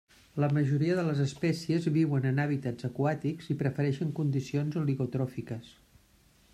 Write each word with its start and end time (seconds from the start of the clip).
La 0.43 0.47
majoria 0.57 0.93
de 0.99 1.03
les 1.07 1.19
espècies 1.25 1.85
viuen 1.99 2.25
en 2.29 2.41
hàbitats 2.45 2.89
aquàtics 2.89 3.53
i 3.55 3.57
prefereixen 3.61 4.15
condicions 4.23 4.83
oligotròfiques. 4.85 5.73